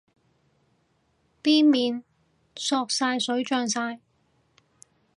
[1.43, 2.01] 啲麵
[2.55, 3.99] 索晒水脹晒